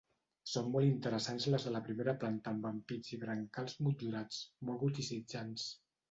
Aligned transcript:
Són 0.51 0.69
molt 0.75 0.85
interessants 0.91 1.43
les 1.55 1.65
de 1.67 1.73
la 1.75 1.81
primera 1.89 2.15
planta 2.23 2.53
amb 2.55 2.65
ampits 2.69 3.13
i 3.17 3.19
brancals 3.25 3.75
motllurats, 3.89 4.39
molt 4.71 4.81
goticitzants. 4.85 5.67